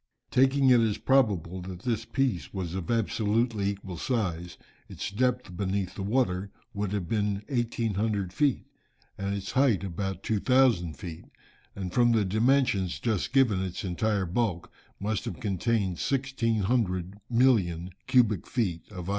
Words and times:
"Taking 0.31 0.71
it 0.71 0.79
as 0.81 0.97
probable, 0.97 1.61
that 1.61 1.83
this 1.83 2.05
piece 2.05 2.51
was 2.51 2.73
of 2.73 2.89
absolutely 2.89 3.69
equal 3.69 3.97
size, 3.97 4.57
its 4.89 5.11
depth 5.11 5.55
beneath 5.55 5.93
the 5.93 6.01
water, 6.01 6.49
would 6.73 6.91
have 6.91 7.07
been 7.07 7.43
1800 7.49 8.33
feet, 8.33 8.65
and 9.15 9.35
its 9.35 9.51
height 9.51 9.83
about 9.83 10.23
2000 10.23 10.97
feet, 10.97 11.25
and 11.75 11.93
from 11.93 12.13
the 12.13 12.25
dimensions 12.25 12.97
just 12.99 13.31
given 13.31 13.61
its 13.61 13.83
entire 13.83 14.25
bulk 14.25 14.71
must 14.99 15.25
have 15.25 15.39
contained 15.39 15.99
1600 16.01 17.19
million 17.29 17.91
cubic 18.07 18.47
feet 18.47 18.91
of 18.91 19.07
ice." 19.07 19.09